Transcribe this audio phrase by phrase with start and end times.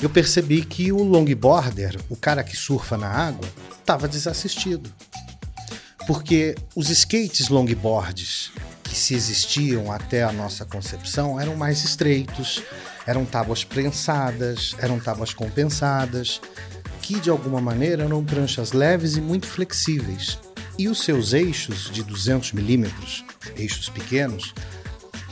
[0.00, 3.48] eu percebi que o longboarder, o cara que surfa na água,
[3.78, 4.92] estava desassistido.
[6.06, 8.52] Porque os skates longboards
[8.84, 12.62] que se existiam até a nossa concepção eram mais estreitos,
[13.06, 16.40] eram tábuas prensadas, eram tábuas compensadas,
[17.02, 20.38] que de alguma maneira eram pranchas leves e muito flexíveis.
[20.78, 23.24] E os seus eixos de 200 milímetros,
[23.56, 24.52] eixos pequenos,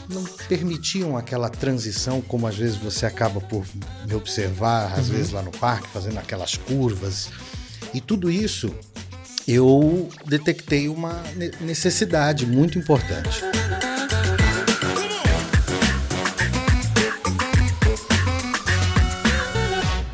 [0.08, 3.64] não permitiam aquela transição como às vezes você acaba por
[4.06, 5.14] me observar, às uhum.
[5.14, 7.30] vezes lá no parque, fazendo aquelas curvas.
[7.92, 8.74] E tudo isso
[9.46, 11.22] eu detectei uma
[11.60, 13.42] necessidade muito importante.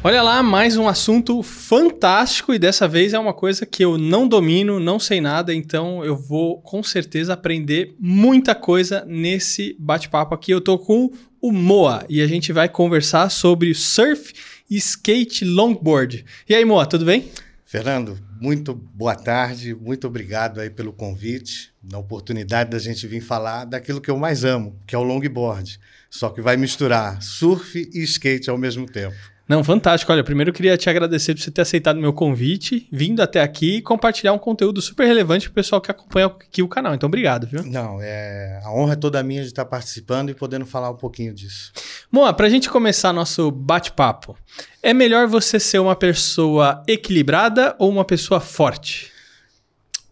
[0.03, 4.27] Olha lá, mais um assunto fantástico e dessa vez é uma coisa que eu não
[4.27, 10.53] domino, não sei nada, então eu vou com certeza aprender muita coisa nesse bate-papo aqui.
[10.53, 14.33] Eu tô com o Moa e a gente vai conversar sobre surf
[14.71, 16.25] e skate longboard.
[16.49, 17.31] E aí, Moa, tudo bem?
[17.67, 23.67] Fernando, muito boa tarde, muito obrigado aí pelo convite, na oportunidade da gente vir falar
[23.67, 25.79] daquilo que eu mais amo, que é o longboard.
[26.09, 29.15] Só que vai misturar surf e skate ao mesmo tempo.
[29.51, 30.13] Não, fantástico.
[30.13, 33.79] Olha, primeiro eu queria te agradecer por você ter aceitado meu convite, vindo até aqui
[33.79, 36.95] e compartilhar um conteúdo super relevante para o pessoal que acompanha aqui o canal.
[36.95, 37.65] Então, obrigado, viu?
[37.65, 41.35] Não, é a honra é toda minha de estar participando e podendo falar um pouquinho
[41.35, 41.73] disso.
[42.13, 44.39] Moa, para a gente começar nosso bate-papo,
[44.81, 49.11] é melhor você ser uma pessoa equilibrada ou uma pessoa forte?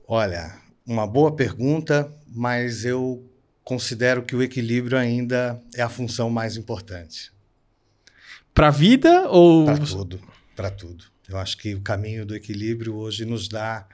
[0.09, 0.53] Olha,
[0.85, 3.25] uma boa pergunta, mas eu
[3.63, 7.38] considero que o equilíbrio ainda é a função mais importante.
[8.59, 9.67] Para a vida ou.
[9.67, 10.21] Para tudo.
[10.57, 11.05] Para tudo.
[11.29, 13.87] Eu acho que o caminho do equilíbrio hoje nos dá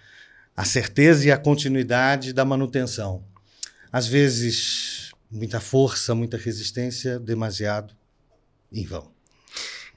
[0.56, 3.22] a certeza e a continuidade da manutenção.
[3.92, 7.92] Às vezes, muita força, muita resistência, demasiado
[8.72, 9.10] em vão.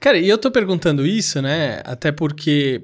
[0.01, 1.81] Cara, e eu tô perguntando isso, né?
[1.85, 2.81] Até porque.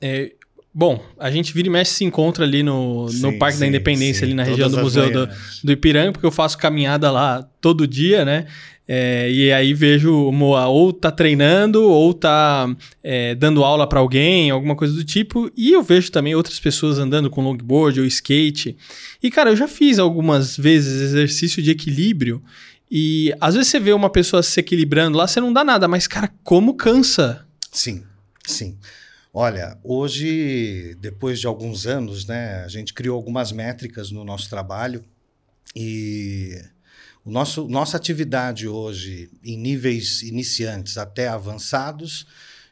[0.00, 0.32] É,
[0.72, 3.66] bom, a gente vira e mexe se encontra ali no, sim, no Parque sim, da
[3.66, 5.28] Independência, sim, ali na região do Museu do,
[5.64, 8.46] do Ipiranga, porque eu faço caminhada lá todo dia, né?
[8.88, 14.50] É, e aí vejo Moa ou tá treinando ou tá é, dando aula para alguém,
[14.50, 15.50] alguma coisa do tipo.
[15.56, 18.76] E eu vejo também outras pessoas andando com longboard ou skate.
[19.22, 22.42] E cara, eu já fiz algumas vezes exercício de equilíbrio.
[22.88, 26.06] E às vezes você vê uma pessoa se equilibrando lá, você não dá nada, mas
[26.06, 27.44] cara, como cansa.
[27.72, 28.04] Sim,
[28.46, 28.78] sim.
[29.34, 35.04] Olha, hoje, depois de alguns anos, né, a gente criou algumas métricas no nosso trabalho
[35.74, 36.58] e
[37.24, 42.26] o nosso, nossa atividade hoje, em níveis iniciantes até avançados,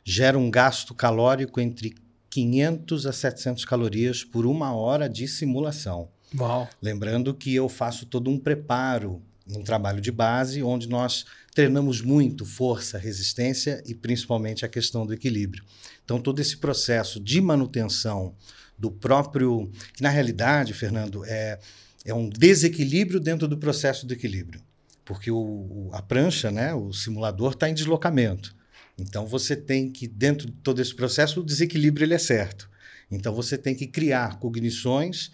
[0.05, 1.95] gera um gasto calórico entre
[2.31, 6.09] 500 a 700 calorias por uma hora de simulação.
[6.39, 6.69] Uau.
[6.83, 11.25] Lembrando que eu faço todo um preparo, um trabalho de base, onde nós
[11.55, 15.65] treinamos muito força, resistência e principalmente a questão do equilíbrio.
[16.05, 18.35] Então, todo esse processo de manutenção
[18.79, 19.71] do próprio.
[19.95, 21.59] Que na realidade, Fernando, é
[22.05, 24.61] é um desequilíbrio dentro do processo do equilíbrio.
[25.05, 28.55] Porque o, a prancha, né, o simulador, está em deslocamento.
[28.99, 32.71] Então você tem que, dentro de todo esse processo, o desequilíbrio ele é certo.
[33.11, 35.31] Então você tem que criar cognições.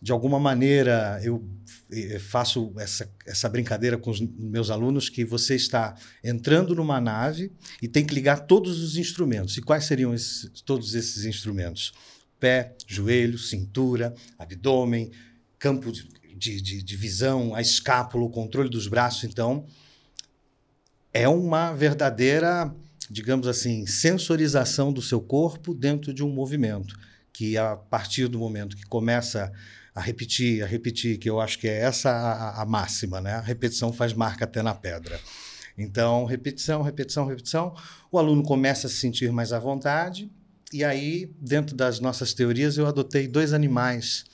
[0.00, 1.44] De alguma maneira, eu
[2.18, 7.86] faço essa, essa brincadeira com os meus alunos que você está entrando numa nave e
[7.86, 9.56] tem que ligar todos os instrumentos.
[9.56, 11.92] E quais seriam esses, todos esses instrumentos?
[12.40, 15.12] Pé, joelho, cintura, abdômen,
[15.62, 19.22] campo de, de, de visão, a escápula, o controle dos braços.
[19.22, 19.64] Então,
[21.14, 22.74] é uma verdadeira,
[23.08, 26.98] digamos assim, sensorização do seu corpo dentro de um movimento,
[27.32, 29.52] que a partir do momento que começa
[29.94, 33.34] a repetir, a repetir, que eu acho que é essa a, a máxima, né?
[33.34, 35.20] A repetição faz marca até na pedra.
[35.78, 37.72] Então, repetição, repetição, repetição,
[38.10, 40.28] o aluno começa a se sentir mais à vontade,
[40.72, 44.24] e aí, dentro das nossas teorias, eu adotei dois animais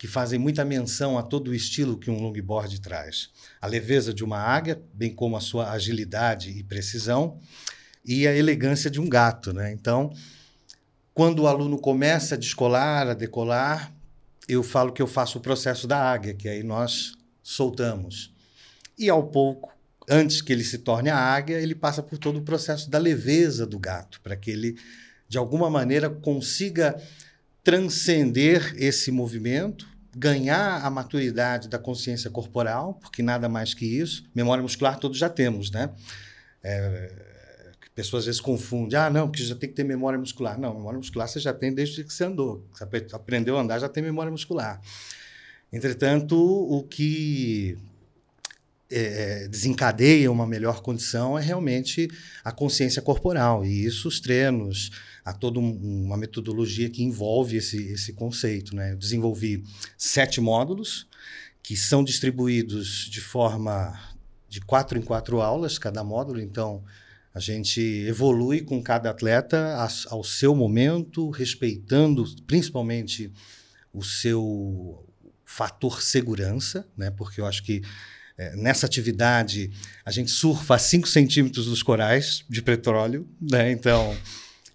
[0.00, 3.28] que fazem muita menção a todo o estilo que um longboard traz.
[3.60, 7.38] A leveza de uma águia, bem como a sua agilidade e precisão,
[8.02, 9.52] e a elegância de um gato.
[9.52, 9.70] Né?
[9.72, 10.10] Então,
[11.12, 13.92] quando o aluno começa a descolar, a decolar,
[14.48, 18.32] eu falo que eu faço o processo da águia, que aí nós soltamos.
[18.96, 19.70] E ao pouco,
[20.08, 23.66] antes que ele se torne a águia, ele passa por todo o processo da leveza
[23.66, 24.78] do gato, para que ele,
[25.28, 26.98] de alguma maneira, consiga
[27.62, 34.24] transcender esse movimento, ganhar a maturidade da consciência corporal, porque nada mais que isso.
[34.34, 35.90] Memória muscular todos já temos, né?
[36.62, 37.12] É,
[37.94, 38.98] pessoas às vezes confundem.
[38.98, 40.58] Ah, não, porque já tem que ter memória muscular.
[40.58, 42.66] Não, memória muscular você já tem desde que você andou.
[42.72, 44.80] Você aprendeu a andar, já tem memória muscular.
[45.72, 47.78] Entretanto, o que
[48.90, 52.08] é, desencadeia uma melhor condição é realmente
[52.44, 53.64] a consciência corporal.
[53.64, 54.90] E isso, os treinos,
[55.24, 58.74] há toda um, uma metodologia que envolve esse, esse conceito.
[58.74, 58.92] Né?
[58.92, 59.64] Eu desenvolvi
[59.96, 61.06] sete módulos
[61.62, 63.98] que são distribuídos de forma
[64.48, 66.40] de quatro em quatro aulas cada módulo.
[66.40, 66.82] Então,
[67.32, 69.76] a gente evolui com cada atleta
[70.08, 73.32] ao seu momento, respeitando principalmente
[73.92, 75.06] o seu
[75.44, 77.10] fator segurança, né?
[77.10, 77.82] porque eu acho que
[78.40, 79.70] é, nessa atividade
[80.02, 83.70] a gente surfa a 5 centímetros dos corais de petróleo, né?
[83.70, 84.16] então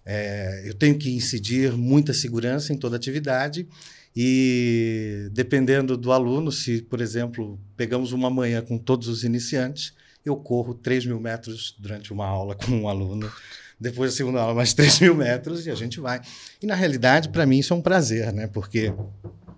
[0.04, 3.66] é, eu tenho que incidir muita segurança em toda atividade
[4.14, 9.92] e dependendo do aluno, se, por exemplo, pegamos uma manhã com todos os iniciantes,
[10.24, 13.30] eu corro 3 mil metros durante uma aula com um aluno.
[13.78, 16.22] Depois da segunda aula, mais 3 mil metros e a gente vai.
[16.62, 18.46] E, na realidade, para mim, isso é um prazer, né?
[18.46, 18.94] Porque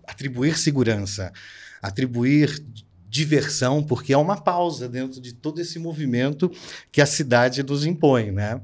[0.05, 1.33] atribuir segurança,
[1.81, 2.61] atribuir
[3.09, 6.51] diversão, porque é uma pausa dentro de todo esse movimento
[6.93, 8.61] que a cidade nos impõe, né?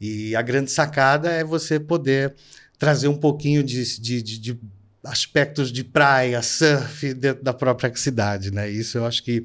[0.00, 2.34] E a grande sacada é você poder
[2.78, 4.60] trazer um pouquinho de, de, de, de
[5.04, 8.70] aspectos de praia, surf dentro da própria cidade, né?
[8.70, 9.44] Isso eu acho que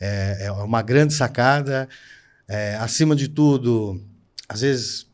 [0.00, 1.88] é, é uma grande sacada.
[2.48, 4.00] É, acima de tudo,
[4.48, 5.06] às vezes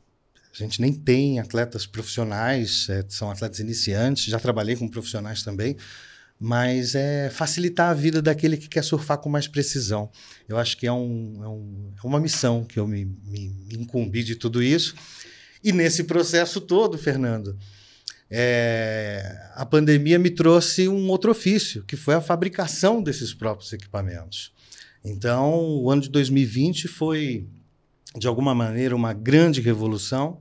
[0.53, 5.77] a gente nem tem atletas profissionais, é, são atletas iniciantes, já trabalhei com profissionais também,
[6.45, 10.11] mas é facilitar a vida daquele que quer surfar com mais precisão.
[10.49, 13.77] Eu acho que é, um, é, um, é uma missão que eu me, me, me
[13.77, 14.97] incumbi de tudo isso.
[15.63, 17.57] E nesse processo todo, Fernando,
[18.29, 24.53] é, a pandemia me trouxe um outro ofício, que foi a fabricação desses próprios equipamentos.
[25.05, 27.47] Então, o ano de 2020 foi,
[28.19, 30.41] de alguma maneira, uma grande revolução,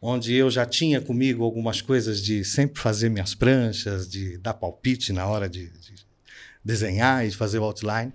[0.00, 5.12] onde eu já tinha comigo algumas coisas de sempre fazer minhas pranchas, de dar palpite
[5.12, 5.94] na hora de, de
[6.64, 8.12] desenhar e fazer o outline.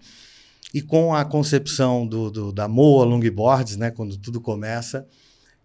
[0.73, 5.07] E com a concepção do, do, da MOA Longboards, né, quando tudo começa,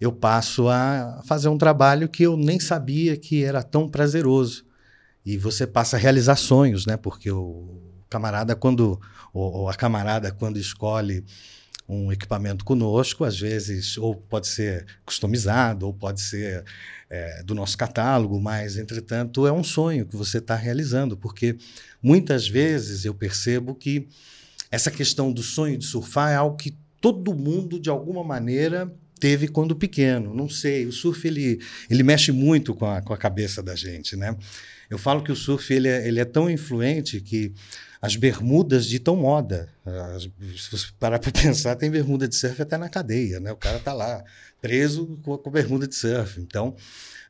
[0.00, 4.64] eu passo a fazer um trabalho que eu nem sabia que era tão prazeroso.
[5.24, 6.96] E você passa a realizar sonhos, né?
[6.96, 9.00] Porque o camarada, quando
[9.32, 11.24] ou a camarada quando escolhe
[11.88, 16.64] um equipamento conosco, às vezes, ou pode ser customizado, ou pode ser
[17.08, 21.56] é, do nosso catálogo, mas, entretanto, é um sonho que você está realizando, porque
[22.02, 24.06] muitas vezes eu percebo que
[24.70, 29.48] essa questão do sonho de surfar é algo que todo mundo, de alguma maneira, teve
[29.48, 30.34] quando pequeno.
[30.34, 31.58] Não sei, o surf ele,
[31.88, 34.36] ele mexe muito com a, com a cabeça da gente, né?
[34.90, 37.52] Eu falo que o surf ele é, ele é tão influente que
[38.00, 39.68] as bermudas ditam moda.
[39.84, 43.52] As, se você parar para pensar, tem bermuda de surf até na cadeia, né?
[43.52, 44.24] O cara tá lá
[44.60, 46.40] preso com, com bermuda de surf.
[46.40, 46.76] Então,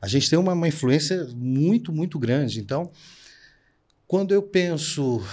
[0.01, 2.59] a gente tem uma, uma influência muito, muito grande.
[2.59, 2.91] Então,
[4.07, 5.23] quando eu penso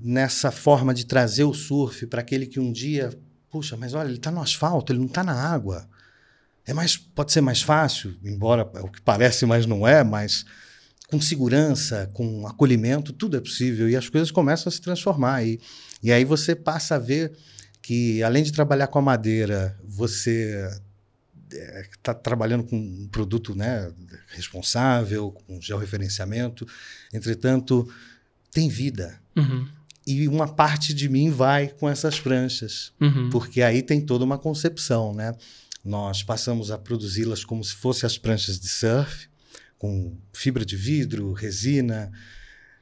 [0.00, 3.10] nessa forma de trazer o surf para aquele que um dia,
[3.50, 5.88] puxa, mas olha, ele está no asfalto, ele não está na água.
[6.64, 10.44] É mais, pode ser mais fácil, embora é o que parece, mas não é, mas
[11.12, 15.44] com segurança, com acolhimento, tudo é possível e as coisas começam a se transformar.
[15.44, 15.60] E,
[16.02, 17.36] e aí você passa a ver
[17.82, 20.66] que, além de trabalhar com a madeira, você
[21.92, 23.92] está é, trabalhando com um produto né,
[24.28, 26.66] responsável, com georreferenciamento,
[27.12, 27.86] entretanto,
[28.50, 29.20] tem vida.
[29.36, 29.68] Uhum.
[30.06, 33.28] E uma parte de mim vai com essas pranchas, uhum.
[33.28, 35.34] porque aí tem toda uma concepção, né?
[35.84, 39.28] Nós passamos a produzi-las como se fossem as pranchas de surf,
[39.82, 42.12] com fibra de vidro, resina.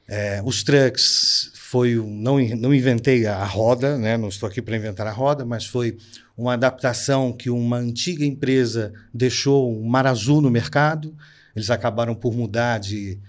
[0.07, 4.17] É, os trucks foi um, não não inventei a roda, né?
[4.17, 5.97] Não estou aqui para inventar a roda, mas foi
[6.37, 11.17] uma adaptação que uma antiga empresa deixou um mar azul no mercado.
[11.55, 13.19] Eles acabaram por mudar de,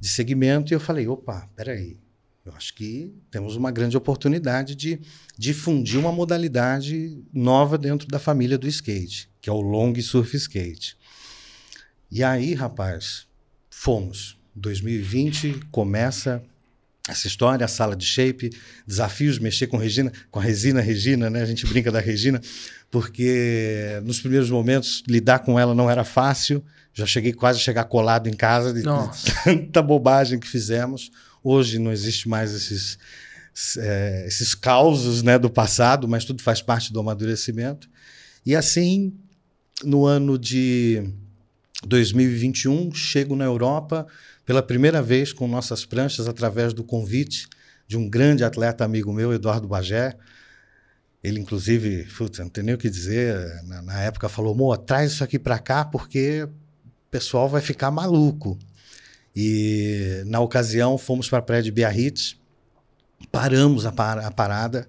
[0.00, 1.96] de segmento e eu falei, opa, peraí,
[2.44, 4.98] eu acho que temos uma grande oportunidade de
[5.38, 10.96] difundir uma modalidade nova dentro da família do skate, que é o long surf skate.
[12.14, 13.26] E aí, rapaz,
[13.70, 14.36] fomos.
[14.54, 16.42] 2020 começa
[17.08, 18.50] essa história, a sala de shape,
[18.86, 21.40] desafios de mexer com Regina, com a resina Regina, né?
[21.40, 22.38] A gente brinca da Regina,
[22.90, 26.62] porque nos primeiros momentos lidar com ela não era fácil.
[26.92, 28.88] Já cheguei quase a chegar colado em casa de, de
[29.42, 31.10] tanta bobagem que fizemos.
[31.42, 32.98] Hoje não existe mais esses
[33.78, 37.88] é, esses causos né, do passado, mas tudo faz parte do amadurecimento.
[38.44, 39.14] E assim,
[39.82, 41.10] no ano de
[41.86, 44.06] 2021, chego na Europa
[44.44, 47.46] pela primeira vez com nossas pranchas através do convite
[47.86, 50.16] de um grande atleta amigo meu, Eduardo Bagé.
[51.22, 55.12] Ele, inclusive, putz, não tem nem o que dizer, na, na época falou: Moa, traz
[55.12, 56.50] isso aqui para cá porque o
[57.10, 58.58] pessoal vai ficar maluco.
[59.34, 62.36] E na ocasião fomos para a praia de Biarritz,
[63.30, 64.88] paramos a, par a parada.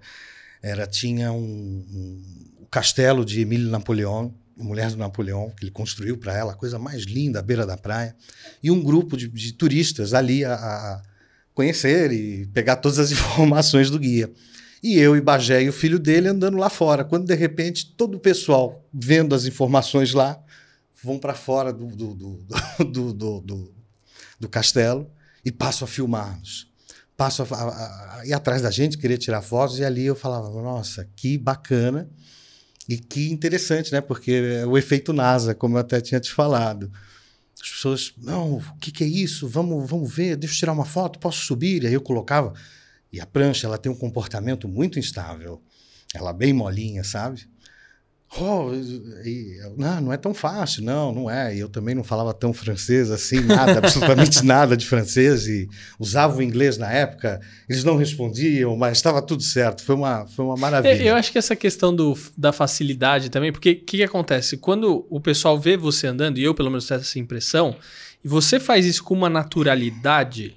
[0.62, 6.18] era tinha um, um o castelo de Emílio Napoleão, mulher do Napoleão, que ele construiu
[6.18, 8.16] para ela, a coisa mais linda, à beira da praia,
[8.62, 11.02] e um grupo de, de turistas ali a, a,
[11.54, 14.32] conhecer e pegar todas as informações do guia.
[14.82, 18.16] E eu e Bagé e o filho dele andando lá fora, quando de repente todo
[18.16, 20.42] o pessoal vendo as informações lá,
[21.02, 22.14] vão para fora do do,
[23.14, 23.74] do, do,
[24.40, 25.10] do, castelo
[25.44, 26.68] e passam a filmar-nos.
[27.16, 30.50] Passam a, a, a ir atrás da gente, querer tirar fotos, e ali eu falava,
[30.62, 32.10] nossa, que bacana
[32.88, 34.02] e que interessante, né?
[34.02, 36.92] Porque é o efeito NASA, como eu até tinha te falado.
[37.62, 39.48] As pessoas, não, o que, que é isso?
[39.48, 41.84] Vamos, vamos ver, deixa eu tirar uma foto, posso subir?
[41.84, 42.54] E aí eu colocava.
[43.12, 45.62] E a prancha, ela tem um comportamento muito instável.
[46.14, 47.48] Ela é bem molinha, sabe?
[48.40, 48.72] Oh,
[49.24, 51.56] e, não, não é tão fácil, não, não é.
[51.56, 55.46] E eu também não falava tão francês assim, nada, absolutamente nada de francês.
[55.48, 59.84] E usava o inglês na época, eles não respondiam, mas estava tudo certo.
[59.84, 61.04] Foi uma, foi uma maravilha.
[61.04, 64.58] Eu acho que essa questão do, da facilidade também, porque o que, que acontece?
[64.58, 67.76] Quando o pessoal vê você andando, e eu pelo menos tenho essa impressão,
[68.26, 70.56] e você faz isso com uma naturalidade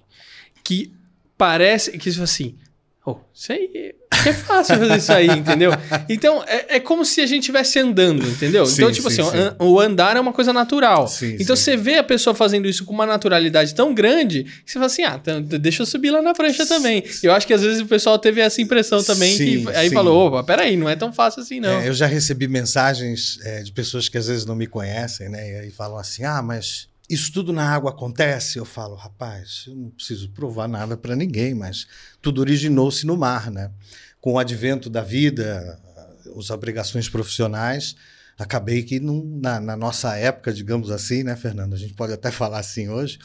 [0.65, 0.93] que
[1.37, 2.55] parece que assim,
[3.07, 3.95] oh, isso aí
[4.29, 5.71] é fácil fazer isso aí, entendeu?
[6.09, 8.65] Então, é, é como se a gente estivesse andando, entendeu?
[8.67, 9.57] Sim, então, tipo sim, assim, sim.
[9.59, 11.11] o andar é uma coisa natural.
[11.39, 14.87] Então, você vê a pessoa fazendo isso com uma naturalidade tão grande que você fala
[14.87, 17.05] assim, ah, então, deixa eu subir lá na prancha também.
[17.23, 20.45] Eu acho que às vezes o pessoal teve essa impressão também, que aí falou, opa,
[20.45, 21.81] peraí, não é tão fácil assim, não.
[21.81, 25.51] É, eu já recebi mensagens é, de pessoas que às vezes não me conhecem, né?
[25.51, 28.59] E aí falam assim, ah, mas isso tudo na água acontece?
[28.59, 31.87] Eu falo, rapaz, eu não preciso provar nada para ninguém, mas
[32.21, 33.71] tudo originou-se no mar, né?
[34.21, 35.81] Com o advento da vida,
[36.37, 37.95] as obrigações profissionais,
[38.39, 41.75] acabei que na, na, nossa época, digamos assim, né, Fernando?
[41.75, 43.19] A gente pode até falar assim hoje,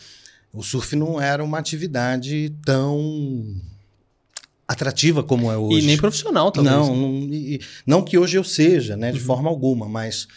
[0.53, 3.55] o surf não era uma atividade tão
[4.67, 5.83] atrativa como é hoje.
[5.83, 6.75] E nem profissional talvez.
[6.75, 9.25] Não, não, e, não que hoje eu seja, né, de uhum.
[9.25, 10.27] forma alguma, mas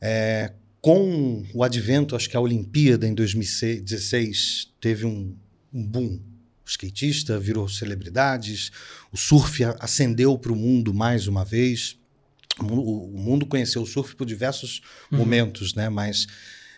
[0.00, 0.52] é,
[0.86, 5.36] com o advento, acho que a Olimpíada em 2016 teve um,
[5.74, 6.20] um boom.
[6.64, 8.70] O skatista virou celebridades,
[9.10, 11.98] o surf ascendeu para o mundo mais uma vez.
[12.60, 15.18] O, o mundo conheceu o surf por diversos uhum.
[15.18, 15.88] momentos, né?
[15.88, 16.28] mas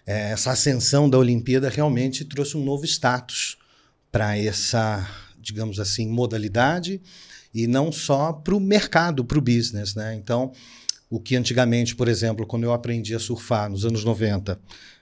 [0.06, 3.58] é, essa ascensão da Olimpíada realmente trouxe um novo status
[4.10, 5.06] para essa,
[5.38, 7.02] digamos assim, modalidade
[7.52, 9.94] e não só para o mercado, para o business.
[9.94, 10.14] Né?
[10.14, 10.50] Então,
[11.10, 14.60] o que antigamente, por exemplo, quando eu aprendi a surfar nos anos 90,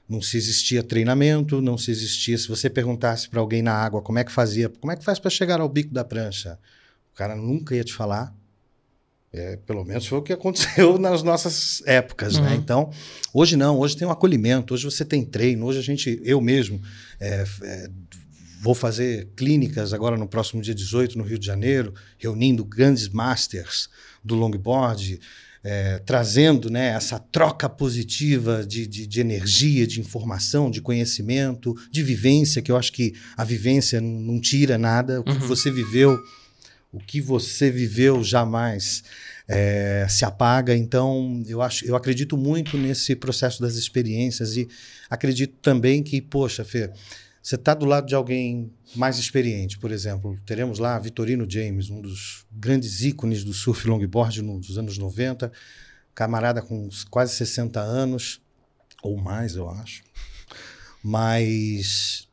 [0.09, 2.39] não se existia treinamento, não se existia.
[2.39, 5.19] Se você perguntasse para alguém na água como é que fazia, como é que faz
[5.19, 6.59] para chegar ao bico da prancha,
[7.13, 8.35] o cara nunca ia te falar.
[9.33, 12.41] É, pelo menos foi o que aconteceu nas nossas épocas, né?
[12.41, 12.49] uhum.
[12.51, 12.57] né?
[12.57, 12.91] Então,
[13.35, 16.81] hoje não, hoje tem um acolhimento, hoje você tem treino, hoje a gente, eu mesmo,
[17.21, 17.91] é, é,
[18.63, 23.91] vou fazer clínicas agora no próximo dia 18 no Rio de Janeiro, reunindo grandes masters
[24.25, 25.21] do longboard,
[25.69, 32.05] é, trazendo né, essa troca positiva de, de, de, energia, de informação, de conhecimento, de
[32.05, 35.21] vivência, que eu acho que a vivência não tira nada.
[35.21, 35.39] O que uhum.
[35.41, 36.23] você viveu,
[36.93, 39.03] o que você viveu jamais
[39.49, 40.77] é, se apaga.
[40.77, 44.69] Então, eu, acho, eu acredito muito nesse processo das experiências e
[45.11, 46.93] acredito também que, poxa, Fê,
[47.47, 50.37] você está do lado de alguém mais experiente, por exemplo.
[50.45, 55.53] Teremos lá Vitorino James, um dos grandes ícones do surf longboard nos anos 90,
[56.13, 58.41] camarada com quase 60 anos,
[59.01, 60.03] ou mais, eu acho.
[61.01, 62.27] Mas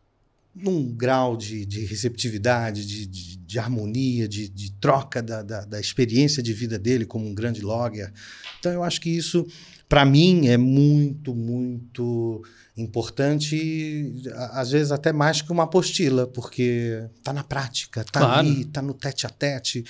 [0.56, 6.42] num grau de, de receptividade, de, de, de harmonia, de, troca da, da, da, experiência
[6.42, 8.12] de vida dele como um grande logger.
[8.60, 9.46] Então, eu acho que isso,
[9.88, 12.44] para mim, é muito, muito
[12.76, 18.40] importante, às vezes até mais que uma apostila, porque está na prática, está claro.
[18.40, 19.86] ali, está no tete a tete.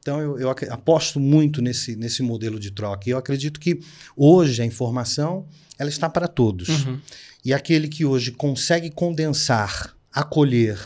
[0.00, 3.08] Então, eu, eu, aposto muito nesse, nesse modelo de troca.
[3.08, 3.80] E eu acredito que
[4.16, 5.46] hoje a informação
[5.78, 6.68] ela está para todos.
[6.68, 7.00] Uhum.
[7.44, 10.78] E aquele que hoje consegue condensar, acolher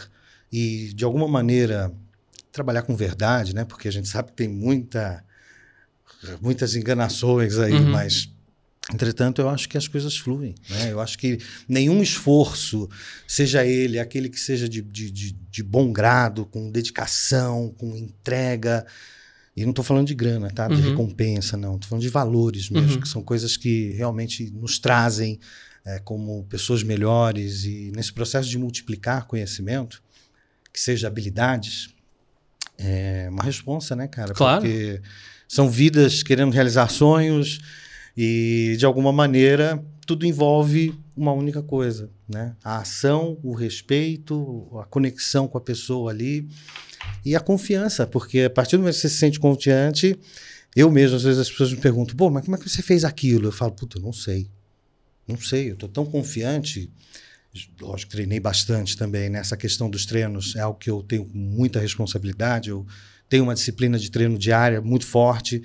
[0.52, 1.92] e, de alguma maneira,
[2.52, 3.64] trabalhar com verdade, né?
[3.64, 5.24] porque a gente sabe que tem muita,
[6.40, 7.90] muitas enganações aí, uhum.
[7.90, 8.30] mas
[8.92, 10.54] Entretanto, eu acho que as coisas fluem.
[10.70, 10.92] Né?
[10.92, 12.88] Eu acho que nenhum esforço,
[13.26, 18.86] seja ele aquele que seja de, de, de, de bom grado, com dedicação, com entrega,
[19.54, 20.68] e não estou falando de grana, tá?
[20.68, 20.90] De uhum.
[20.90, 21.74] recompensa, não.
[21.74, 23.00] Estou falando de valores mesmo, uhum.
[23.00, 25.38] que são coisas que realmente nos trazem
[25.84, 27.64] é, como pessoas melhores.
[27.64, 30.00] E nesse processo de multiplicar conhecimento,
[30.72, 31.88] que seja habilidades,
[32.78, 34.32] é uma responsa, né, cara?
[34.32, 34.62] Claro.
[34.62, 35.02] Porque
[35.48, 37.58] são vidas querendo realizar sonhos
[38.20, 42.56] e, de alguma maneira, tudo envolve uma única coisa, né?
[42.64, 46.48] A ação, o respeito, a conexão com a pessoa ali.
[47.24, 50.18] E a confiança, porque a partir do momento que você se sente confiante,
[50.74, 53.04] eu mesmo, às vezes as pessoas me perguntam, pô, mas como é que você fez
[53.04, 53.46] aquilo?
[53.46, 54.50] Eu falo, puta, não sei.
[55.28, 56.90] Não sei, eu estou tão confiante.
[57.80, 62.70] Lógico, treinei bastante também nessa questão dos treinos, é algo que eu tenho muita responsabilidade.
[62.70, 62.84] Eu
[63.28, 65.62] tenho uma disciplina de treino diária muito forte.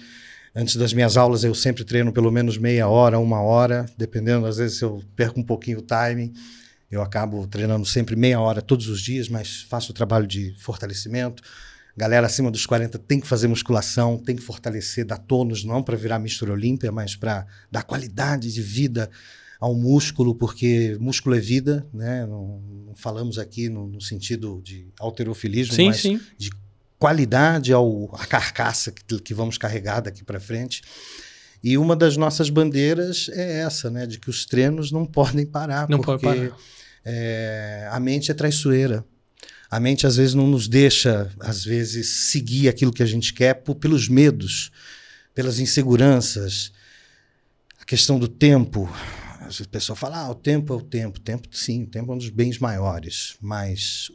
[0.55, 4.57] Antes das minhas aulas, eu sempre treino pelo menos meia hora, uma hora, dependendo, às
[4.57, 6.31] vezes, eu perco um pouquinho o timing.
[6.91, 11.41] Eu acabo treinando sempre meia hora todos os dias, mas faço o trabalho de fortalecimento.
[11.97, 15.97] Galera acima dos 40 tem que fazer musculação, tem que fortalecer, dar tônus, não para
[15.97, 19.09] virar mistura olímpia, mas para dar qualidade de vida
[19.59, 22.25] ao músculo, porque músculo é vida, né?
[22.25, 26.19] Não, não falamos aqui no, no, sentido de alterofilismo, sim, mas sim.
[26.37, 26.49] de
[27.03, 30.81] qualidade ao a carcaça que, que vamos carregar daqui para frente.
[31.61, 34.07] E uma das nossas bandeiras é essa, né?
[34.07, 36.57] De que os treinos não podem parar, não porque pode parar.
[37.03, 39.03] É, a mente é traiçoeira.
[39.69, 43.55] A mente às vezes não nos deixa, às vezes, seguir aquilo que a gente quer
[43.55, 44.71] por, pelos medos,
[45.35, 46.71] pelas inseguranças,
[47.81, 48.89] a questão do tempo.
[49.41, 51.19] A pessoa fala, ah, o tempo é o tempo.
[51.19, 54.09] O tempo, sim, o tempo é um dos bens maiores, mas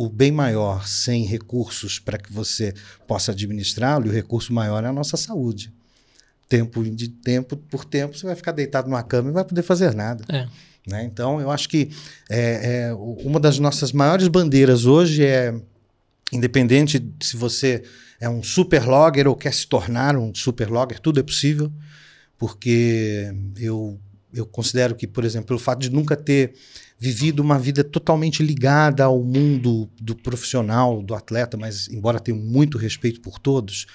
[0.00, 2.72] o bem maior sem recursos para que você
[3.04, 5.72] possa administrá-lo, e o recurso maior é a nossa saúde.
[6.48, 9.62] Tempo de tempo por tempo, você vai ficar deitado numa cama e não vai poder
[9.62, 10.24] fazer nada.
[10.28, 10.46] É.
[10.86, 11.02] Né?
[11.02, 11.90] Então, eu acho que
[12.30, 15.52] é, é, uma das nossas maiores bandeiras hoje é,
[16.32, 17.82] independente se você
[18.20, 21.72] é um super logger ou quer se tornar um super logger, tudo é possível,
[22.38, 23.98] porque eu,
[24.32, 26.54] eu considero que, por exemplo, pelo fato de nunca ter
[26.98, 32.76] vivido uma vida totalmente ligada ao mundo do profissional, do atleta, mas embora tenha muito
[32.76, 33.86] respeito por todos,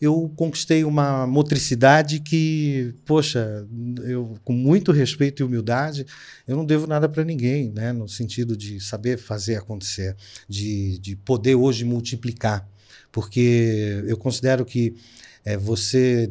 [0.00, 3.66] eu conquistei uma motricidade que, poxa,
[4.04, 6.04] eu com muito respeito e humildade,
[6.46, 7.92] eu não devo nada para ninguém, né?
[7.92, 10.16] No sentido de saber fazer acontecer,
[10.48, 12.68] de, de poder hoje multiplicar,
[13.10, 14.94] porque eu considero que
[15.44, 16.30] é, você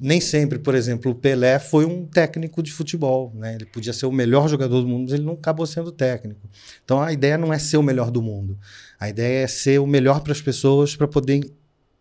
[0.00, 3.54] nem sempre, por exemplo, o Pelé foi um técnico de futebol, né?
[3.54, 6.48] Ele podia ser o melhor jogador do mundo, mas ele não acabou sendo técnico.
[6.82, 8.58] Então a ideia não é ser o melhor do mundo.
[8.98, 11.40] A ideia é ser o melhor para as pessoas para poder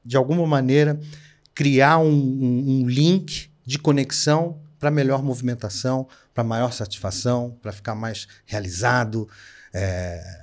[0.04, 1.00] de alguma maneira,
[1.54, 7.96] criar um, um, um link de conexão para melhor movimentação, para maior satisfação, para ficar
[7.96, 9.28] mais realizado.
[9.74, 10.40] É...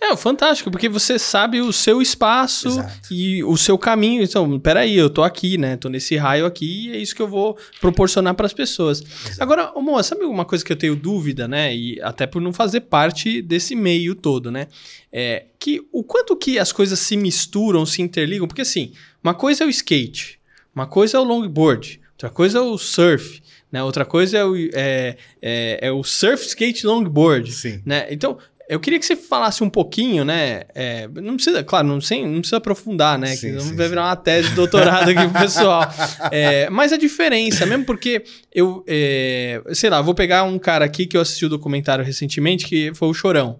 [0.00, 3.08] é fantástico, porque você sabe o seu espaço Exato.
[3.12, 4.22] e o seu caminho.
[4.22, 5.76] Então, peraí, eu tô aqui, né?
[5.76, 9.00] Tô nesse raio aqui e é isso que eu vou proporcionar para as pessoas.
[9.00, 9.42] Exato.
[9.42, 11.74] Agora, Moa, sabe uma coisa que eu tenho dúvida, né?
[11.74, 14.68] E até por não fazer parte desse meio todo, né?
[15.12, 19.64] É que o quanto que as coisas se misturam, se interligam, porque assim, uma coisa
[19.64, 20.38] é o skate,
[20.74, 23.42] uma coisa é o longboard, outra coisa é o surf.
[23.74, 23.82] Né?
[23.82, 27.50] Outra coisa é o, é, é, é o surf, skate, longboard.
[27.50, 27.82] Sim.
[27.84, 28.06] Né?
[28.08, 30.62] Então, eu queria que você falasse um pouquinho, né?
[30.74, 33.28] É, não precisa, claro, não, sem, não precisa aprofundar, né?
[33.36, 35.84] Sim, que sim, vai virar uma tese de doutorado aqui pro pessoal.
[36.30, 41.06] É, mas a diferença, mesmo porque eu, é, sei lá, vou pegar um cara aqui
[41.06, 43.58] que eu assisti o um documentário recentemente, que foi o Chorão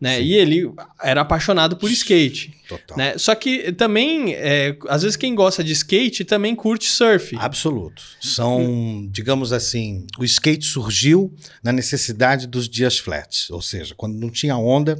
[0.00, 0.20] né?
[0.20, 0.70] E ele
[1.02, 2.54] era apaixonado por skate.
[2.68, 2.96] Total.
[2.96, 3.16] Né?
[3.16, 7.36] Só que também, é, às vezes, quem gosta de skate também curte surf.
[7.38, 8.02] Absoluto.
[8.20, 13.48] São, digamos assim, o skate surgiu na necessidade dos dias flats.
[13.50, 14.96] Ou seja, quando não tinha onda,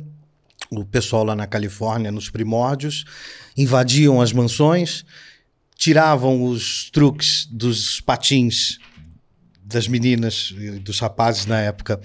[0.70, 3.04] o pessoal lá na Califórnia, nos primórdios,
[3.56, 5.04] invadiam as mansões,
[5.76, 8.78] tiravam os truques dos patins
[9.62, 12.00] das meninas e dos rapazes na época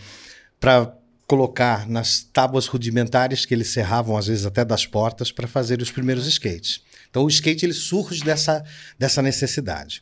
[0.59, 0.98] para
[1.29, 5.91] colocar nas tábuas rudimentares que eles serravam às vezes até das portas para fazer os
[5.91, 6.81] primeiros skates.
[7.07, 8.65] Então o skate ele surge dessa,
[8.97, 10.01] dessa necessidade.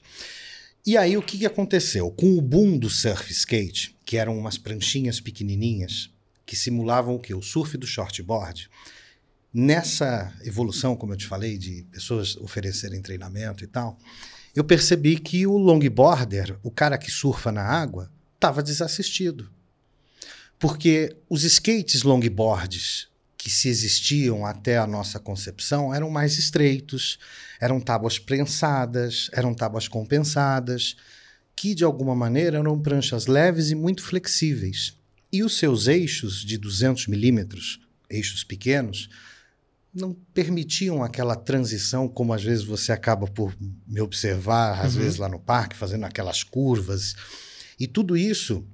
[0.86, 2.10] E aí o que, que aconteceu?
[2.12, 6.10] Com o boom do surf skate, que eram umas pranchinhas pequenininhas
[6.46, 7.34] que simulavam o que?
[7.34, 8.70] O surf do shortboard.
[9.54, 13.98] Nessa evolução, como eu te falei, de pessoas oferecerem treinamento e tal,
[14.56, 19.57] eu percebi que o longboarder, o cara que surfa na água, estava desassistido.
[20.60, 27.18] Porque os skates longboards que se existiam até a nossa concepção eram mais estreitos,
[27.62, 30.98] eram tábuas prensadas, eram tábuas compensadas,
[31.56, 34.98] que de alguma maneira eram pranchas leves e muito flexíveis.
[35.32, 39.10] E os seus eixos de 200 milímetros, eixos pequenos,
[39.94, 43.56] não permitiam aquela transição como às vezes você acaba por
[43.88, 45.02] me observar, às uhum.
[45.02, 47.16] vezes lá no parque, fazendo aquelas curvas.
[47.80, 48.66] E tudo isso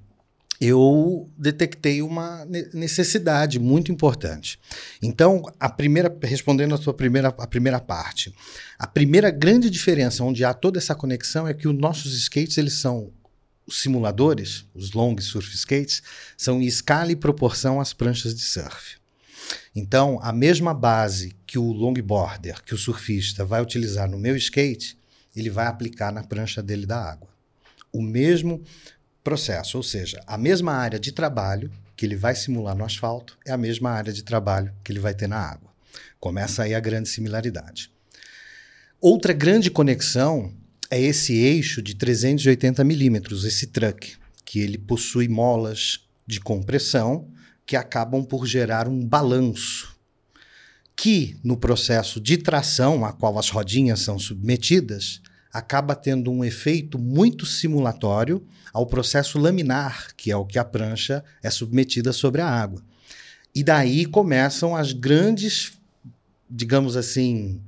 [0.60, 4.58] eu detectei uma necessidade muito importante.
[5.02, 8.34] Então, a primeira, respondendo a sua primeira, a primeira parte,
[8.78, 12.74] a primeira grande diferença onde há toda essa conexão é que os nossos skates eles
[12.74, 13.10] são
[13.68, 16.02] simuladores, os long surf skates,
[16.36, 18.96] são em escala e proporção às pranchas de surf.
[19.74, 24.36] Então, a mesma base que que o longboarder, que o surfista vai utilizar no meu
[24.36, 24.98] skate,
[25.36, 27.28] ele vai aplicar na prancha dele da água.
[27.92, 28.60] O mesmo
[29.24, 33.50] processo, ou seja, a mesma área de trabalho que ele vai simular no asfalto é
[33.50, 35.72] a mesma área de trabalho que ele vai ter na água.
[36.20, 37.90] Começa aí a grande similaridade.
[39.00, 40.52] Outra grande conexão
[40.90, 47.28] é esse eixo de 380 milímetros, esse truck, que ele possui molas de compressão
[47.66, 49.96] que acabam por gerar um balanço,
[50.94, 55.20] que no processo de tração a qual as rodinhas são submetidas,
[55.54, 61.22] acaba tendo um efeito muito simulatório ao processo laminar, que é o que a prancha
[61.40, 62.82] é submetida sobre a água.
[63.54, 65.78] E daí começam as grandes,
[66.50, 67.60] digamos assim,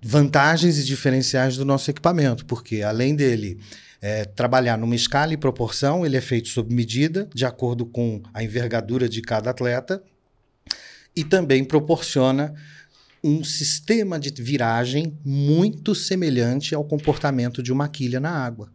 [0.00, 3.60] vantagens e diferenciais do nosso equipamento, porque além dele
[4.00, 8.42] é, trabalhar numa escala e proporção, ele é feito sob medida, de acordo com a
[8.42, 10.02] envergadura de cada atleta,
[11.14, 12.54] e também proporciona
[13.22, 18.72] um sistema de viragem muito semelhante ao comportamento de uma quilha na água.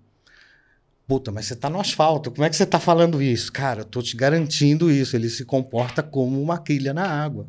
[1.08, 3.52] Puta, mas você está no asfalto, como é que você está falando isso?
[3.52, 7.48] Cara, estou te garantindo isso, ele se comporta como uma quilha na água.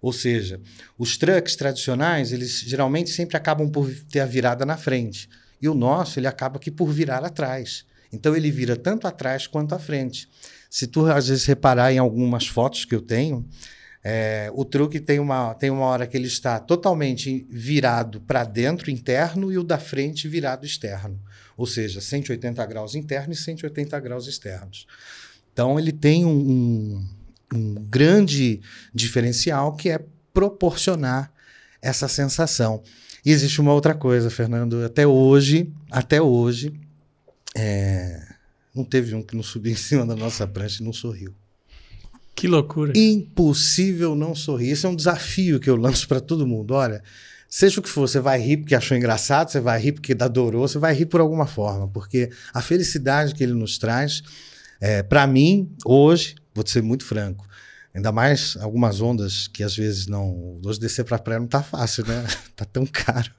[0.00, 0.60] Ou seja,
[0.98, 5.28] os trucks tradicionais, eles geralmente sempre acabam por ter a virada na frente.
[5.60, 7.84] E o nosso, ele acaba aqui por virar atrás.
[8.12, 10.28] Então ele vira tanto atrás quanto à frente.
[10.70, 13.48] Se tu às vezes reparar em algumas fotos que eu tenho,
[14.06, 18.90] é, o truque tem uma, tem uma hora que ele está totalmente virado para dentro,
[18.90, 21.18] interno, e o da frente virado externo.
[21.56, 24.86] Ou seja, 180 graus interno e 180 graus externos.
[25.50, 27.08] Então ele tem um, um,
[27.54, 28.60] um grande
[28.92, 29.98] diferencial que é
[30.34, 31.32] proporcionar
[31.80, 32.82] essa sensação.
[33.24, 34.84] E existe uma outra coisa, Fernando.
[34.84, 36.78] Até hoje, até hoje,
[37.56, 38.20] é,
[38.74, 41.34] não teve um que não subiu em cima da nossa prancha e não sorriu.
[42.34, 42.92] Que loucura.
[42.96, 44.70] Impossível não sorrir.
[44.70, 46.74] Esse é um desafio que eu lanço para todo mundo.
[46.74, 47.02] Olha,
[47.48, 50.66] seja o que for, você vai rir porque achou engraçado, você vai rir porque adorou,
[50.66, 54.22] você vai rir por alguma forma, porque a felicidade que ele nos traz,
[54.80, 57.46] é, para mim, hoje, vou ser muito franco,
[57.94, 60.58] Ainda mais algumas ondas que às vezes não.
[60.64, 62.26] Hoje descer para a praia não tá fácil, né?
[62.56, 63.30] tá tão caro.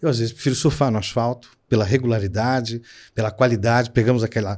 [0.00, 2.80] Eu às vezes prefiro surfar no asfalto pela regularidade,
[3.14, 3.90] pela qualidade.
[3.90, 4.56] Pegamos aquela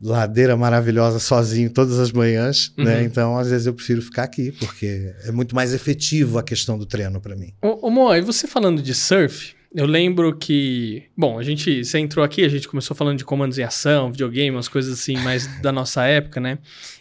[0.00, 2.84] ladeira maravilhosa sozinho todas as manhãs, né?
[2.84, 2.90] uhum.
[2.90, 3.04] né?
[3.04, 6.86] Então, às vezes eu prefiro ficar aqui, porque é muito mais efetivo a questão do
[6.86, 7.52] treino para mim.
[7.62, 11.98] Ô, ô Mo, e você falando de surf, eu lembro que, bom, a gente, você
[11.98, 15.46] entrou aqui, a gente começou falando de comandos em ação, videogame, umas coisas assim mais
[15.60, 16.58] da nossa época, né?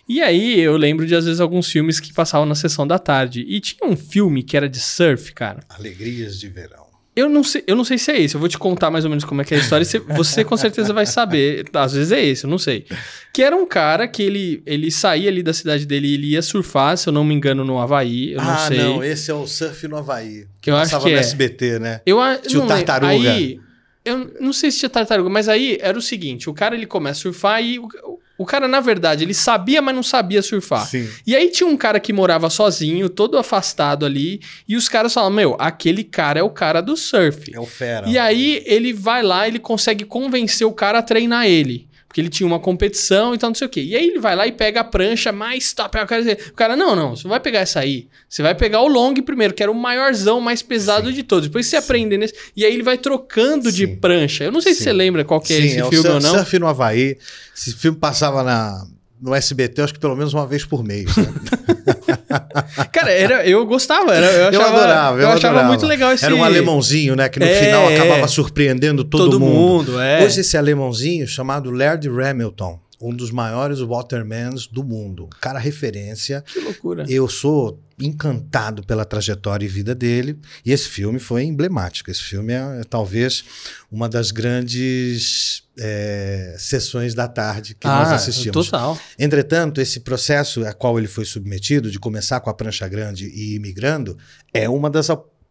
[0.09, 3.45] E aí eu lembro de às vezes alguns filmes que passavam na sessão da tarde.
[3.47, 5.61] E tinha um filme que era de surf, cara.
[5.69, 6.84] Alegrias de Verão.
[7.15, 8.35] Eu não, sei, eu não sei se é esse.
[8.35, 9.85] Eu vou te contar mais ou menos como é que é a história.
[9.85, 11.65] Você, você com certeza vai saber.
[11.73, 12.85] Às vezes é esse, eu não sei.
[13.33, 16.41] Que era um cara que ele, ele saía ali da cidade dele e ele ia
[16.41, 18.33] surfar, se eu não me engano, no Havaí.
[18.33, 18.77] Eu não ah, sei.
[18.79, 19.03] não.
[19.03, 20.45] Esse é o Surf no Havaí.
[20.59, 21.19] Que eu acho que no é.
[21.19, 22.01] SBT, né?
[22.05, 23.31] Eu, tinha o Tartaruga.
[23.31, 23.61] Aí,
[24.05, 27.19] eu não sei se tinha tartaruga, mas aí era o seguinte: o cara ele começa
[27.19, 27.89] a surfar e o,
[28.37, 30.85] o cara, na verdade, ele sabia, mas não sabia surfar.
[30.87, 31.09] Sim.
[31.25, 35.35] E aí tinha um cara que morava sozinho, todo afastado ali, e os caras falavam:
[35.35, 37.51] Meu, aquele cara é o cara do surf.
[37.53, 38.07] É o fera.
[38.07, 41.87] E aí ele vai lá, ele consegue convencer o cara a treinar ele.
[42.15, 43.81] Porque ele tinha uma competição e tal, não sei o quê.
[43.81, 45.97] E aí ele vai lá e pega a prancha mais top.
[45.97, 48.07] O cara, o cara, não, não, você não vai pegar essa aí.
[48.29, 51.13] Você vai pegar o long primeiro, que era o maiorzão, mais pesado Sim.
[51.13, 51.49] de todos.
[51.49, 51.83] Depois você Sim.
[51.83, 52.33] aprende nesse.
[52.55, 53.75] E aí ele vai trocando Sim.
[53.75, 54.45] de prancha.
[54.45, 56.35] Eu não sei se você lembra qual que é esse é filme ou não.
[56.35, 57.17] Surf no Havaí.
[57.53, 58.87] Esse filme passava na,
[59.25, 61.15] no SBT, acho que pelo menos uma vez por mês.
[61.17, 61.25] Né?
[62.93, 64.13] Cara, era, eu gostava.
[64.13, 65.17] Era, eu, achava, eu adorava.
[65.17, 65.67] Eu, eu achava adorava.
[65.69, 66.23] muito legal esse...
[66.23, 67.27] Era um alemãozinho, né?
[67.27, 69.91] Que no é, final acabava surpreendendo todo, todo mundo.
[69.93, 70.23] mundo é.
[70.23, 75.29] Hoje esse alemãozinho chamado Laird Hamilton um dos maiores watermans do mundo.
[75.41, 76.41] Cara, referência.
[76.41, 77.05] Que loucura.
[77.07, 80.37] Eu sou encantado pela trajetória e vida dele.
[80.65, 82.11] E esse filme foi emblemático.
[82.11, 83.43] Esse filme é, é talvez
[83.91, 88.67] uma das grandes é, sessões da tarde que ah, nós assistimos.
[88.67, 88.99] Total.
[89.17, 93.55] Entretanto, esse processo a qual ele foi submetido, de começar com a prancha grande e
[93.55, 94.17] ir migrando,
[94.53, 95.07] é uma das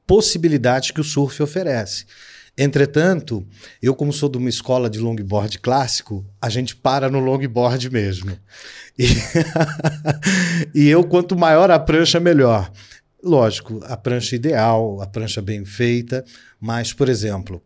[0.07, 2.05] possibilidades que o surf oferece.
[2.57, 3.45] Entretanto,
[3.83, 8.39] eu, como sou de uma escola de longboard clássico, a gente para no longboard mesmo.
[8.97, 9.07] E,
[10.73, 12.71] e eu, quanto maior a prancha, melhor.
[13.23, 16.25] Lógico, a prancha ideal, a prancha bem feita,
[16.61, 17.61] mas, por exemplo,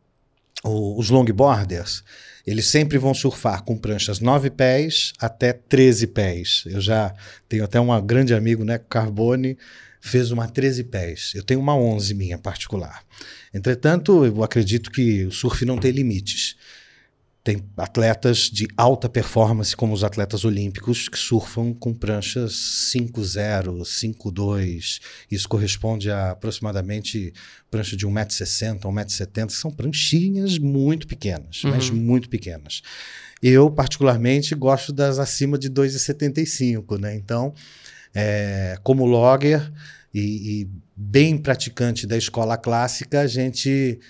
[0.64, 2.03] o, os longboarders,
[2.49, 6.65] eles sempre vão surfar com pranchas 9 pés até 13 pés.
[6.67, 7.15] Eu já
[7.49, 9.59] tenho até um grande amigo, né, Carbone,
[10.01, 11.33] fez uma 13 pés.
[11.35, 13.03] Eu tenho uma 11 minha particular.
[13.53, 16.57] Entretanto, eu acredito que o surf não tem limites.
[17.42, 22.53] Tem atletas de alta performance, como os atletas olímpicos, que surfam com pranchas
[22.94, 25.01] 5.0, 5.2.
[25.31, 27.33] Isso corresponde a aproximadamente
[27.70, 31.70] prancha de 1,60m, 1,70m, que são pranchinhas muito pequenas, uhum.
[31.70, 32.83] mas muito pequenas.
[33.42, 37.14] Eu, particularmente, gosto das acima de 2,75, né?
[37.14, 37.55] Então,
[38.14, 39.72] é, como logger
[40.12, 44.01] e, e bem praticante da escola clássica, a gente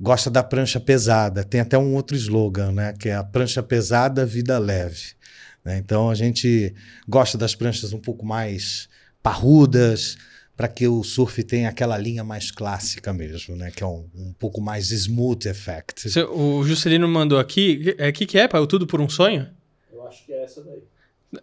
[0.00, 1.44] gosta da prancha pesada.
[1.44, 2.94] Tem até um outro slogan, né?
[2.98, 5.12] Que é a prancha pesada, vida leve.
[5.64, 5.78] Né?
[5.78, 6.74] Então a gente
[7.06, 8.88] gosta das pranchas um pouco mais
[9.22, 10.16] parrudas,
[10.56, 13.70] para que o surf tenha aquela linha mais clássica mesmo, né?
[13.70, 16.18] Que é um, um pouco mais smooth effect.
[16.30, 17.94] O Juscelino mandou aqui.
[17.98, 18.60] O é, que, que é, pai?
[18.60, 19.48] O Tudo por um Sonho?
[19.90, 20.82] Eu acho que é essa daí.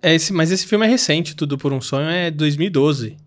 [0.04, 3.18] É esse, mas esse filme é recente, Tudo por um Sonho é 2012.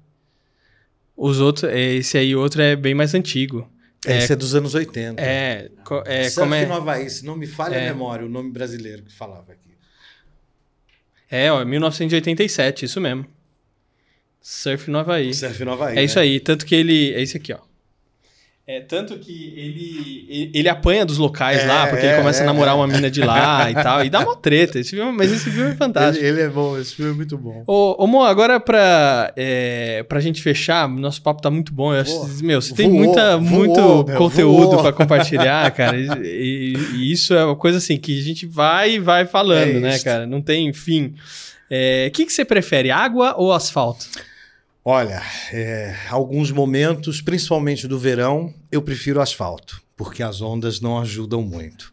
[1.17, 3.69] Os outros, é, esse aí outro é bem mais antigo.
[4.07, 5.21] É, esse é dos anos 80.
[5.21, 5.71] É,
[6.07, 6.65] é Surf como é...
[6.65, 7.89] no Havaí, se não me falha é.
[7.89, 9.71] a memória, o nome brasileiro que falava aqui.
[11.31, 13.27] É, ó, 1987, isso mesmo.
[14.41, 15.35] Surf no Havaí.
[15.35, 15.93] Surf no Havaí.
[15.93, 16.05] É né?
[16.05, 17.13] isso aí, tanto que ele.
[17.13, 17.59] É esse aqui, ó.
[18.71, 22.43] É, tanto que ele, ele apanha dos locais é, lá, porque é, ele começa é,
[22.45, 24.79] a namorar uma mina de lá e tal, e dá uma treta.
[24.79, 26.25] Esse filme, mas esse filme é fantástico.
[26.25, 27.65] Ele, ele, é bom, esse filme é muito bom.
[27.67, 31.93] Ô, ô Mo, agora pra, é, pra gente fechar, nosso papo tá muito bom.
[31.93, 35.97] Eu acho, meu, você voou, tem muita, voou, muito conteúdo para compartilhar, cara.
[35.99, 39.81] E, e, isso é uma coisa assim que a gente vai e vai falando, é
[39.81, 40.29] né, cara?
[40.29, 41.07] Não tem fim.
[41.07, 41.15] O
[41.69, 44.07] é, que, que você prefere, água ou asfalto?
[44.85, 51.43] Olha, é, alguns momentos, principalmente do verão, eu prefiro asfalto, porque as ondas não ajudam
[51.43, 51.93] muito.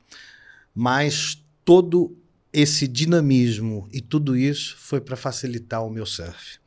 [0.73, 2.17] Mas todo
[2.54, 6.60] esse dinamismo e tudo isso foi para facilitar o meu surf.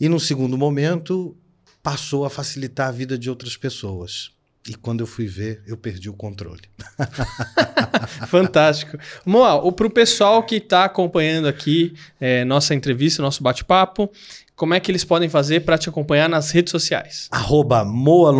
[0.00, 1.36] E no segundo momento,
[1.82, 4.32] passou a facilitar a vida de outras pessoas.
[4.68, 6.62] E quando eu fui ver, eu perdi o controle.
[8.26, 8.98] Fantástico.
[9.24, 14.10] Moa, para o pessoal que está acompanhando aqui é, nossa entrevista, nosso bate-papo,
[14.56, 17.28] como é que eles podem fazer para te acompanhar nas redes sociais?
[17.30, 18.34] Arroba Moa.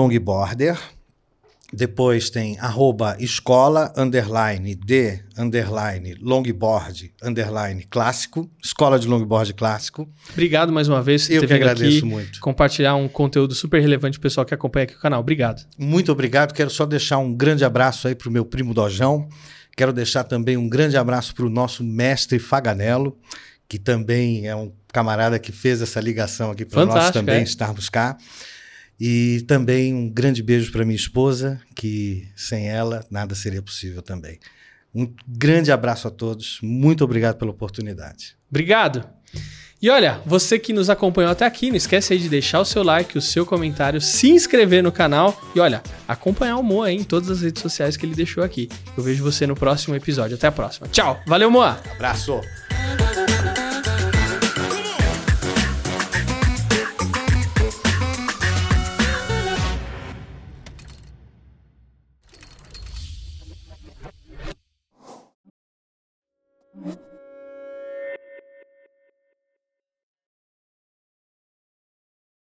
[1.72, 8.48] Depois tem arroba escola, underline, de, underline, longboard, underline, clássico.
[8.62, 10.08] Escola de longboard clássico.
[10.32, 12.40] Obrigado mais uma vez ter vindo agradeço aqui muito.
[12.40, 15.20] compartilhar um conteúdo super relevante pro pessoal que acompanha aqui o canal.
[15.20, 15.66] Obrigado.
[15.76, 16.54] Muito obrigado.
[16.54, 19.28] Quero só deixar um grande abraço aí pro meu primo Dojão.
[19.76, 23.18] Quero deixar também um grande abraço pro nosso mestre Faganello,
[23.68, 27.42] que também é um camarada que fez essa ligação aqui para nós também é.
[27.42, 28.16] estarmos cá.
[28.98, 34.38] E também um grande beijo para minha esposa, que sem ela nada seria possível também.
[34.94, 38.38] Um grande abraço a todos, muito obrigado pela oportunidade.
[38.48, 39.06] Obrigado.
[39.82, 42.82] E olha, você que nos acompanhou até aqui, não esquece aí de deixar o seu
[42.82, 47.28] like, o seu comentário, se inscrever no canal e olha, acompanhar o Moa em todas
[47.30, 48.70] as redes sociais que ele deixou aqui.
[48.96, 50.36] Eu vejo você no próximo episódio.
[50.36, 50.88] Até a próxima.
[50.88, 51.20] Tchau.
[51.26, 51.78] Valeu, Moa.
[51.92, 52.40] Abraço.